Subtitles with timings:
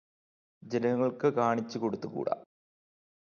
[0.63, 2.35] ജനങ്ങൾക്ക് കാണിച്ചു കൊടുത്തൂക്കൂടാ